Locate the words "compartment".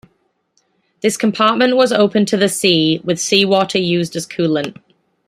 1.15-1.75